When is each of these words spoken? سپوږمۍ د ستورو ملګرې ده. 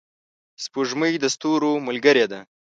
سپوږمۍ 0.63 1.13
د 1.19 1.25
ستورو 1.35 1.71
ملګرې 1.87 2.25
ده. 2.31 2.39